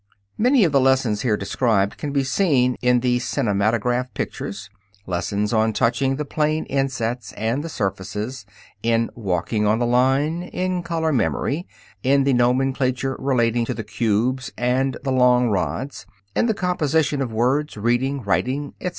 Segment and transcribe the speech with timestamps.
[0.35, 4.67] Many of the lessons here described can be seen in the cinematograph pictures;
[5.05, 8.43] lessons on touching the plane insets and the surfaces,
[8.81, 11.67] in walking on the line, in color memory,
[12.01, 17.31] in the nomenclature relating to the cubes and the long rods, in the composition of
[17.31, 18.89] words, reading, writing, etc.